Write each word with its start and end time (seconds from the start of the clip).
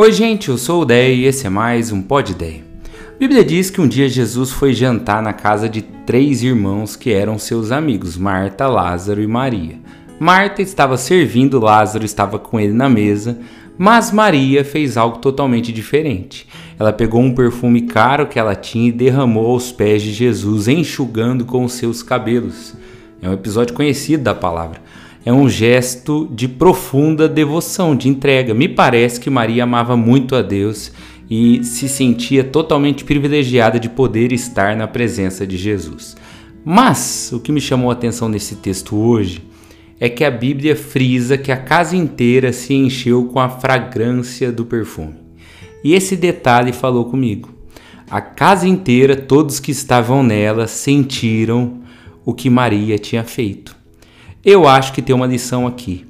Oi, 0.00 0.12
gente, 0.12 0.48
eu 0.48 0.56
sou 0.56 0.82
o 0.82 0.84
Dei 0.84 1.16
e 1.16 1.24
esse 1.24 1.44
é 1.44 1.50
mais 1.50 1.90
um 1.90 2.00
Pod 2.00 2.32
Dei. 2.32 2.62
A 3.16 3.18
Bíblia 3.18 3.44
diz 3.44 3.68
que 3.68 3.80
um 3.80 3.88
dia 3.88 4.08
Jesus 4.08 4.52
foi 4.52 4.72
jantar 4.72 5.20
na 5.20 5.32
casa 5.32 5.68
de 5.68 5.82
três 5.82 6.40
irmãos 6.40 6.94
que 6.94 7.10
eram 7.10 7.36
seus 7.36 7.72
amigos, 7.72 8.16
Marta, 8.16 8.68
Lázaro 8.68 9.20
e 9.20 9.26
Maria. 9.26 9.74
Marta 10.20 10.62
estava 10.62 10.96
servindo, 10.96 11.58
Lázaro 11.58 12.04
estava 12.04 12.38
com 12.38 12.60
ele 12.60 12.72
na 12.72 12.88
mesa, 12.88 13.40
mas 13.76 14.12
Maria 14.12 14.64
fez 14.64 14.96
algo 14.96 15.18
totalmente 15.18 15.72
diferente. 15.72 16.46
Ela 16.78 16.92
pegou 16.92 17.20
um 17.20 17.34
perfume 17.34 17.80
caro 17.82 18.28
que 18.28 18.38
ela 18.38 18.54
tinha 18.54 18.90
e 18.90 18.92
derramou 18.92 19.50
aos 19.50 19.72
pés 19.72 20.00
de 20.00 20.12
Jesus, 20.12 20.68
enxugando 20.68 21.44
com 21.44 21.64
os 21.64 21.72
seus 21.72 22.04
cabelos. 22.04 22.72
É 23.20 23.28
um 23.28 23.32
episódio 23.32 23.74
conhecido 23.74 24.22
da 24.22 24.32
palavra 24.32 24.80
é 25.28 25.32
um 25.32 25.46
gesto 25.46 26.26
de 26.32 26.48
profunda 26.48 27.28
devoção, 27.28 27.94
de 27.94 28.08
entrega. 28.08 28.54
Me 28.54 28.66
parece 28.66 29.20
que 29.20 29.28
Maria 29.28 29.64
amava 29.64 29.94
muito 29.94 30.34
a 30.34 30.40
Deus 30.40 30.90
e 31.28 31.62
se 31.62 31.86
sentia 31.86 32.42
totalmente 32.42 33.04
privilegiada 33.04 33.78
de 33.78 33.90
poder 33.90 34.32
estar 34.32 34.74
na 34.74 34.88
presença 34.88 35.46
de 35.46 35.58
Jesus. 35.58 36.16
Mas 36.64 37.30
o 37.30 37.40
que 37.40 37.52
me 37.52 37.60
chamou 37.60 37.90
a 37.90 37.92
atenção 37.92 38.26
nesse 38.26 38.56
texto 38.56 38.96
hoje 38.96 39.42
é 40.00 40.08
que 40.08 40.24
a 40.24 40.30
Bíblia 40.30 40.74
frisa 40.74 41.36
que 41.36 41.52
a 41.52 41.58
casa 41.58 41.94
inteira 41.94 42.50
se 42.50 42.72
encheu 42.72 43.26
com 43.26 43.38
a 43.38 43.50
fragrância 43.50 44.50
do 44.50 44.64
perfume. 44.64 45.16
E 45.84 45.92
esse 45.92 46.16
detalhe 46.16 46.72
falou 46.72 47.04
comigo. 47.04 47.50
A 48.10 48.22
casa 48.22 48.66
inteira, 48.66 49.14
todos 49.14 49.60
que 49.60 49.72
estavam 49.72 50.22
nela, 50.22 50.66
sentiram 50.66 51.82
o 52.24 52.32
que 52.32 52.48
Maria 52.48 52.98
tinha 52.98 53.24
feito. 53.24 53.77
Eu 54.44 54.68
acho 54.68 54.92
que 54.92 55.02
tem 55.02 55.14
uma 55.14 55.26
lição 55.26 55.66
aqui, 55.66 56.06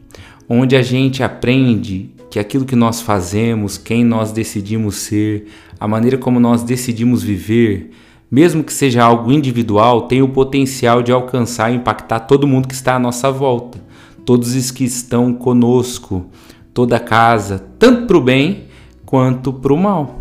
onde 0.47 0.77
a 0.77 0.83
gente 0.83 1.23
aprende 1.23 2.11
que 2.31 2.39
aquilo 2.39 2.67
que 2.67 2.77
nós 2.77 3.01
fazemos, 3.01 3.79
quem 3.79 4.05
nós 4.05 4.33
decidimos 4.33 4.97
ser, 4.97 5.47
a 5.81 5.89
maneira 5.89 6.19
como 6.19 6.39
nós 6.39 6.63
decidimos 6.63 7.23
viver, 7.23 7.91
mesmo 8.31 8.63
que 8.63 8.73
seja 8.73 9.03
algo 9.03 9.33
individual, 9.33 10.03
tem 10.03 10.21
o 10.21 10.29
potencial 10.29 11.03
de 11.03 11.11
alcançar 11.11 11.73
e 11.73 11.77
impactar 11.77 12.21
todo 12.21 12.47
mundo 12.47 12.69
que 12.69 12.75
está 12.75 12.97
à 12.97 12.99
nossa 12.99 13.31
volta, 13.31 13.81
todos 14.27 14.55
os 14.55 14.71
que 14.71 14.85
estão 14.85 15.33
conosco, 15.33 16.27
toda 16.75 16.97
a 16.97 17.01
casa, 17.01 17.65
tanto 17.79 18.07
para 18.07 18.19
o 18.19 18.21
bem 18.21 18.65
quanto 19.07 19.55
para 19.55 19.73
o 19.73 19.77
mal. 19.79 20.21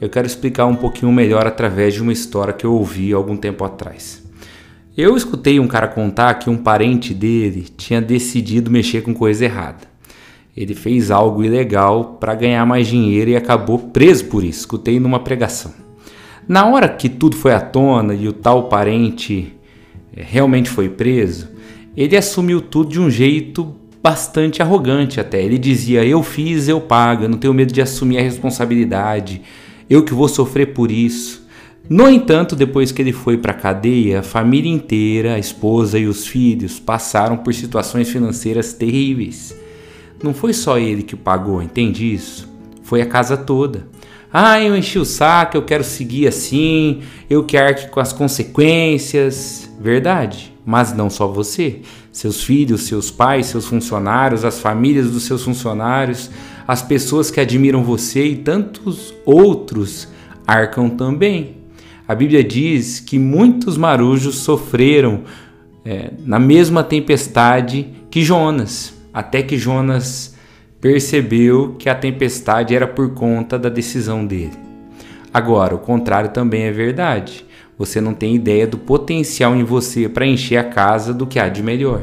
Eu 0.00 0.08
quero 0.08 0.26
explicar 0.26 0.66
um 0.66 0.76
pouquinho 0.76 1.10
melhor 1.10 1.48
através 1.48 1.94
de 1.94 2.00
uma 2.00 2.12
história 2.12 2.54
que 2.54 2.64
eu 2.64 2.72
ouvi 2.72 3.12
algum 3.12 3.36
tempo 3.36 3.64
atrás. 3.64 4.22
Eu 5.00 5.16
escutei 5.16 5.58
um 5.58 5.66
cara 5.66 5.88
contar 5.88 6.34
que 6.34 6.50
um 6.50 6.58
parente 6.58 7.14
dele 7.14 7.66
tinha 7.74 8.02
decidido 8.02 8.70
mexer 8.70 9.00
com 9.00 9.14
coisa 9.14 9.46
errada. 9.46 9.88
Ele 10.54 10.74
fez 10.74 11.10
algo 11.10 11.42
ilegal 11.42 12.18
para 12.20 12.34
ganhar 12.34 12.66
mais 12.66 12.86
dinheiro 12.86 13.30
e 13.30 13.34
acabou 13.34 13.78
preso 13.78 14.26
por 14.26 14.44
isso. 14.44 14.60
Escutei 14.60 15.00
numa 15.00 15.20
pregação. 15.20 15.72
Na 16.46 16.66
hora 16.66 16.86
que 16.86 17.08
tudo 17.08 17.34
foi 17.34 17.54
à 17.54 17.60
tona 17.60 18.12
e 18.12 18.28
o 18.28 18.32
tal 18.34 18.64
parente 18.68 19.54
eh, 20.14 20.22
realmente 20.22 20.68
foi 20.68 20.90
preso, 20.90 21.48
ele 21.96 22.14
assumiu 22.14 22.60
tudo 22.60 22.90
de 22.90 23.00
um 23.00 23.08
jeito 23.08 23.74
bastante 24.02 24.60
arrogante 24.60 25.18
até. 25.18 25.42
Ele 25.42 25.56
dizia: 25.56 26.04
Eu 26.04 26.22
fiz, 26.22 26.68
eu 26.68 26.78
pago, 26.78 27.24
eu 27.24 27.28
não 27.30 27.38
tenho 27.38 27.54
medo 27.54 27.72
de 27.72 27.80
assumir 27.80 28.18
a 28.18 28.22
responsabilidade, 28.22 29.40
eu 29.88 30.04
que 30.04 30.12
vou 30.12 30.28
sofrer 30.28 30.74
por 30.74 30.90
isso. 30.90 31.48
No 31.88 32.08
entanto, 32.08 32.54
depois 32.54 32.92
que 32.92 33.02
ele 33.02 33.12
foi 33.12 33.36
para 33.36 33.52
a 33.52 33.54
cadeia, 33.54 34.20
a 34.20 34.22
família 34.22 34.70
inteira, 34.70 35.34
a 35.34 35.38
esposa 35.38 35.98
e 35.98 36.06
os 36.06 36.26
filhos 36.26 36.78
passaram 36.78 37.36
por 37.36 37.52
situações 37.52 38.08
financeiras 38.08 38.72
terríveis. 38.72 39.56
Não 40.22 40.32
foi 40.32 40.52
só 40.52 40.78
ele 40.78 41.02
que 41.02 41.16
pagou, 41.16 41.62
entende 41.62 42.12
isso? 42.12 42.48
Foi 42.82 43.00
a 43.00 43.06
casa 43.06 43.36
toda. 43.36 43.88
Ah, 44.32 44.62
eu 44.62 44.76
enchi 44.76 44.98
o 44.98 45.04
saco, 45.04 45.56
eu 45.56 45.62
quero 45.62 45.82
seguir 45.82 46.28
assim, 46.28 47.02
eu 47.28 47.42
quero 47.42 47.88
com 47.90 47.98
as 47.98 48.12
consequências. 48.12 49.68
Verdade, 49.80 50.54
mas 50.64 50.92
não 50.92 51.10
só 51.10 51.26
você. 51.26 51.80
Seus 52.12 52.44
filhos, 52.44 52.82
seus 52.82 53.10
pais, 53.10 53.46
seus 53.46 53.66
funcionários, 53.66 54.44
as 54.44 54.60
famílias 54.60 55.10
dos 55.10 55.24
seus 55.24 55.42
funcionários, 55.42 56.30
as 56.68 56.82
pessoas 56.82 57.30
que 57.30 57.40
admiram 57.40 57.82
você 57.82 58.26
e 58.26 58.36
tantos 58.36 59.12
outros 59.24 60.06
arcam 60.46 60.88
também. 60.90 61.59
A 62.10 62.14
Bíblia 62.16 62.42
diz 62.42 62.98
que 62.98 63.20
muitos 63.20 63.76
marujos 63.76 64.38
sofreram 64.38 65.20
é, 65.84 66.10
na 66.26 66.40
mesma 66.40 66.82
tempestade 66.82 67.86
que 68.10 68.24
Jonas, 68.24 68.92
até 69.14 69.44
que 69.44 69.56
Jonas 69.56 70.34
percebeu 70.80 71.76
que 71.78 71.88
a 71.88 71.94
tempestade 71.94 72.74
era 72.74 72.88
por 72.88 73.14
conta 73.14 73.56
da 73.56 73.68
decisão 73.68 74.26
dele. 74.26 74.58
Agora, 75.32 75.76
o 75.76 75.78
contrário 75.78 76.30
também 76.30 76.62
é 76.64 76.72
verdade. 76.72 77.46
Você 77.78 78.00
não 78.00 78.12
tem 78.12 78.34
ideia 78.34 78.66
do 78.66 78.76
potencial 78.76 79.54
em 79.54 79.62
você 79.62 80.08
para 80.08 80.26
encher 80.26 80.56
a 80.56 80.64
casa 80.64 81.14
do 81.14 81.28
que 81.28 81.38
há 81.38 81.48
de 81.48 81.62
melhor. 81.62 82.02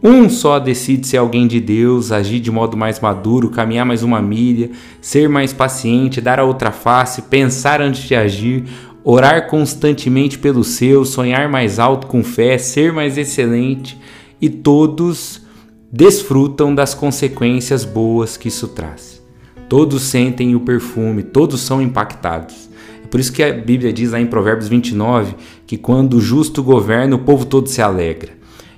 Um 0.00 0.30
só 0.30 0.60
decide 0.60 1.08
ser 1.08 1.16
alguém 1.16 1.48
de 1.48 1.58
Deus, 1.58 2.12
agir 2.12 2.38
de 2.38 2.52
modo 2.52 2.76
mais 2.76 3.00
maduro, 3.00 3.50
caminhar 3.50 3.84
mais 3.84 4.04
uma 4.04 4.22
milha, 4.22 4.70
ser 5.00 5.28
mais 5.28 5.52
paciente, 5.52 6.20
dar 6.20 6.38
a 6.38 6.44
outra 6.44 6.70
face, 6.70 7.22
pensar 7.22 7.80
antes 7.80 8.04
de 8.04 8.14
agir, 8.14 8.64
orar 9.04 9.48
constantemente 9.48 10.38
pelo 10.38 10.64
seu, 10.64 11.04
sonhar 11.04 11.48
mais 11.48 11.78
alto 11.78 12.06
com 12.06 12.22
fé, 12.22 12.58
ser 12.58 12.92
mais 12.92 13.16
excelente 13.16 13.98
e 14.40 14.48
todos 14.48 15.42
desfrutam 15.90 16.74
das 16.74 16.94
consequências 16.94 17.84
boas 17.84 18.36
que 18.36 18.48
isso 18.48 18.68
traz. 18.68 19.22
Todos 19.68 20.02
sentem 20.02 20.54
o 20.54 20.60
perfume, 20.60 21.22
todos 21.22 21.60
são 21.60 21.80
impactados. 21.80 22.68
É 23.04 23.06
por 23.06 23.20
isso 23.20 23.32
que 23.32 23.42
a 23.42 23.52
Bíblia 23.52 23.92
diz 23.92 24.12
lá 24.12 24.20
em 24.20 24.26
Provérbios 24.26 24.68
29 24.68 25.34
que 25.66 25.76
quando 25.76 26.14
o 26.14 26.20
justo 26.20 26.62
governa, 26.62 27.16
o 27.16 27.20
povo 27.20 27.46
todo 27.46 27.68
se 27.68 27.80
alegra. 27.80 28.32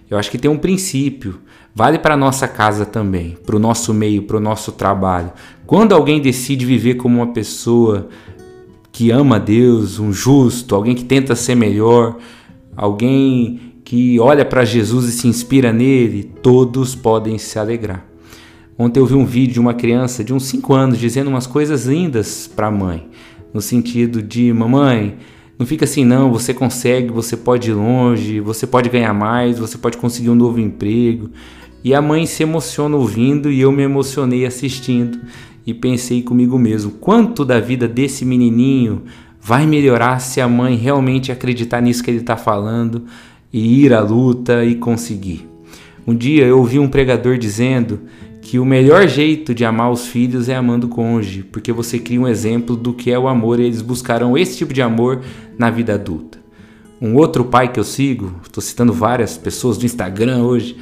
Eu 0.09 0.19
acho 0.19 0.31
que 0.31 0.39
tem 0.39 0.51
um 0.51 0.59
princípio, 0.59 1.39
vale 1.75 1.99
para 1.99 2.15
a 2.15 2.17
nossa 2.17 2.49
casa 2.49 2.85
também, 2.85 3.37
para 3.47 3.55
o 3.55 3.61
nosso 3.61 3.95
meio, 3.95 4.23
para 4.25 4.37
o 4.37 4.41
nosso 4.41 4.73
trabalho. 4.73 5.33
Quando 5.67 5.95
alguém 5.95 6.21
decide 6.21 6.67
viver 6.67 6.95
como 6.95 7.17
uma 7.17 7.33
pessoa 7.33 8.09
que 9.01 9.11
ama 9.11 9.41
Deus, 9.41 9.99
um 9.99 10.13
justo, 10.13 10.75
alguém 10.75 10.95
que 10.95 11.07
tenta 11.07 11.35
ser 11.35 11.55
melhor, 11.55 12.19
alguém 12.77 13.59
que 13.83 14.21
olha 14.21 14.45
para 14.45 14.63
Jesus 14.63 15.07
e 15.07 15.13
se 15.13 15.27
inspira 15.27 15.73
nele, 15.73 16.23
todos 16.43 16.95
podem 16.95 17.39
se 17.39 17.59
alegrar. 17.59 18.05
Ontem 18.77 19.01
eu 19.01 19.07
vi 19.07 19.15
um 19.15 19.25
vídeo 19.25 19.55
de 19.55 19.61
uma 19.61 19.73
criança 19.73 20.23
de 20.23 20.35
uns 20.35 20.45
5 20.45 20.75
anos 20.75 20.99
dizendo 20.99 21.31
umas 21.31 21.47
coisas 21.47 21.87
lindas 21.87 22.47
para 22.47 22.67
a 22.67 22.71
mãe, 22.71 23.09
no 23.55 23.63
sentido 23.63 24.23
de: 24.23 24.53
mamãe, 24.53 25.17
não 25.59 25.65
fica 25.65 25.87
assim, 25.87 26.05
não, 26.05 26.31
você 26.31 26.53
consegue, 26.53 27.11
você 27.11 27.39
pode 27.39 27.71
ir 27.71 27.73
longe, 27.73 28.39
você 28.39 28.67
pode 28.67 28.91
ganhar 28.91 29.15
mais, 29.15 29.59
você 29.59 29.79
pode 29.79 29.97
conseguir 29.97 30.29
um 30.29 30.35
novo 30.35 30.61
emprego. 30.61 31.31
E 31.83 31.95
a 31.95 32.03
mãe 32.03 32.27
se 32.27 32.43
emociona 32.43 32.99
ouvindo 32.99 33.51
e 33.51 33.63
eu 33.63 33.73
me 33.73 33.83
emocionei 33.83 34.45
assistindo 34.45 35.19
e 35.67 35.75
pensei 35.75 36.23
comigo 36.23 36.59
mesmo: 36.59 36.93
quanto 36.93 37.45
da 37.45 37.61
vida 37.61 37.87
desse 37.87 38.25
menininho 38.25 39.03
vai 39.41 39.67
melhorar 39.67 40.21
se 40.21 40.41
a 40.41 40.49
mãe 40.49 40.77
realmente 40.77 41.33
acreditar 41.33 41.81
nisso 41.81 42.03
que 42.03 42.11
ele 42.11 42.19
está 42.19 42.37
falando 42.37 43.05
e 43.53 43.85
ir 43.85 43.93
à 43.93 44.01
luta 44.01 44.65
e 44.65 44.75
conseguir? 44.75 45.49
Um 46.07 46.15
dia 46.15 46.45
eu 46.45 46.59
ouvi 46.59 46.79
um 46.79 46.89
pregador 46.89 47.39
dizendo 47.39 48.01
que 48.43 48.59
o 48.59 48.65
melhor 48.65 49.07
jeito 49.07 49.55
de 49.55 49.65
amar 49.65 49.93
os 49.93 50.07
filhos 50.07 50.49
é 50.49 50.57
amando 50.57 50.87
o 50.87 50.91
cônjuge, 50.91 51.43
porque 51.43 51.73
você 51.73 51.99
cria 51.99 52.21
um 52.21 52.27
exemplo 52.27 52.75
do 52.75 52.93
que 52.93 53.11
é 53.11 53.19
o 53.19 53.29
amor 53.29 53.61
e 53.61 53.65
eles 53.65 53.83
buscarão 53.83 54.37
esse 54.37 54.57
tipo 54.57 54.73
de 54.73 54.83
amor 54.83 55.21
na 55.59 55.71
vida 55.71 55.95
adulta. 55.95 56.41
Um 57.01 57.15
outro 57.15 57.45
pai 57.45 57.73
que 57.73 57.79
eu 57.79 57.85
sigo, 57.85 58.35
estou 58.43 58.63
citando 58.63 58.93
várias 58.93 59.37
pessoas 59.37 59.79
do 59.79 59.87
Instagram 59.87 60.43
hoje, 60.43 60.77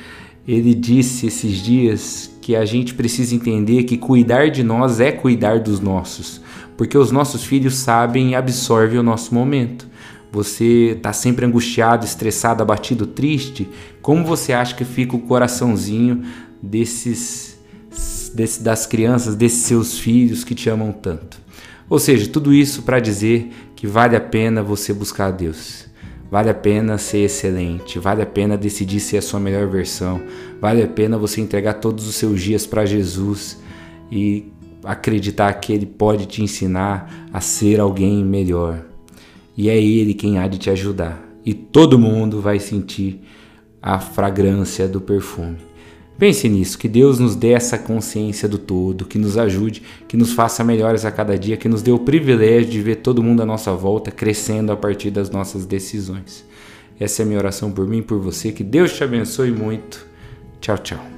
ele 0.49 0.75
disse 0.75 1.27
esses 1.27 1.59
dias 1.59 2.31
que 2.41 2.57
a 2.57 2.65
gente 2.65 2.95
precisa 2.95 3.35
entender 3.35 3.83
que 3.85 3.99
cuidar 3.99 4.49
de 4.49 4.63
nós 4.63 4.99
é 4.99 5.13
cuidar 5.13 5.61
dos 5.61 5.79
nossos, 5.79 6.41
porque 6.75 6.97
os 6.97 7.11
nossos 7.11 7.45
filhos 7.45 7.75
sabem 7.75 8.31
e 8.31 8.35
absorvem 8.35 8.99
o 8.99 9.03
nosso 9.03 9.35
momento. 9.35 9.87
Você 10.33 10.95
está 10.97 11.13
sempre 11.13 11.45
angustiado, 11.45 12.07
estressado, 12.07 12.63
abatido, 12.63 13.07
triste? 13.07 13.69
Como 14.01 14.25
você 14.25 14.55
acha 14.55 14.75
que 14.75 14.87
fica 14.87 15.15
o 15.15 15.21
coraçãozinho 15.21 16.23
desses, 16.63 17.59
desse, 18.35 18.63
das 18.63 18.87
crianças, 18.87 19.35
desses 19.35 19.65
seus 19.65 19.99
filhos 19.99 20.45
que 20.45 20.55
te 20.55 20.71
amam 20.71 20.93
tanto? 20.93 21.39
Ou 21.91 21.99
seja, 21.99 22.27
tudo 22.27 22.55
isso 22.55 22.83
para 22.83 23.01
dizer 23.01 23.51
que 23.77 23.87
vale 23.87 24.17
a 24.17 24.21
pena 24.21 24.63
você 24.63 24.95
buscar 24.95 25.27
a 25.27 25.31
Deus. 25.31 25.87
Vale 26.31 26.51
a 26.51 26.55
pena 26.55 26.99
ser 26.99 27.25
excelente, 27.25 27.99
vale 27.99 28.21
a 28.21 28.27
pena 28.27 28.57
decidir 28.57 29.01
ser 29.01 29.17
a 29.17 29.23
sua 29.23 29.41
melhor 29.41 29.67
versão, 29.67 30.21
vale 30.61 30.83
a 30.83 30.87
pena 30.87 31.17
você 31.17 31.41
entregar 31.41 31.75
todos 31.75 32.07
os 32.07 32.17
seus 32.17 32.43
dias 32.43 32.67
para 32.67 32.85
Jesus 32.85 33.59
e 34.13 34.53
acreditar 34.85 35.53
que 35.55 35.73
Ele 35.73 35.87
pode 35.87 36.27
te 36.27 36.43
ensinar 36.43 37.29
a 37.33 37.41
ser 37.41 37.81
alguém 37.81 38.23
melhor. 38.25 38.85
E 39.57 39.71
é 39.71 39.77
Ele 39.77 40.15
quem 40.15 40.39
há 40.39 40.47
de 40.47 40.59
te 40.59 40.71
ajudar. 40.71 41.23
E 41.45 41.55
todo 41.55 41.99
mundo 41.99 42.41
vai 42.41 42.59
sentir 42.59 43.23
a 43.81 43.99
fragrância 43.99 44.87
do 44.87 45.01
perfume. 45.01 45.57
Pense 46.19 46.49
nisso, 46.49 46.77
que 46.77 46.89
Deus 46.89 47.21
nos 47.21 47.37
dê 47.37 47.53
essa 47.53 47.79
consciência 47.79 48.49
do 48.49 48.59
todo, 48.59 49.05
que 49.05 49.19
nos 49.19 49.39
ajude, 49.39 49.85
que 50.09 50.17
nos 50.17 50.33
faça 50.33 50.65
melhores 50.65 51.05
a 51.05 51.13
cada 51.13 51.39
dia, 51.39 51.57
que 51.57 51.69
nos 51.69 51.81
dê 51.81 51.93
o 51.93 51.99
privilégio 52.01 52.71
de 52.71 52.83
ver 52.83 52.97
todo 52.97 53.23
mundo 53.23 53.41
à 53.41 53.47
nossa 53.47 53.73
volta 53.73 54.11
crescendo 54.11 54.73
a 54.73 54.77
partir 54.77 55.11
das 55.11 55.31
nossas 55.31 55.65
decisões. 55.65 56.45
Essa 56.99 57.23
é 57.23 57.25
a 57.25 57.27
minha 57.27 57.39
oração 57.39 57.71
por 57.71 57.87
mim 57.87 57.99
e 57.99 58.03
por 58.03 58.19
você. 58.19 58.51
Que 58.51 58.65
Deus 58.65 58.93
te 58.93 59.05
abençoe 59.05 59.53
muito. 59.53 60.05
Tchau, 60.61 60.79
tchau. 60.79 61.18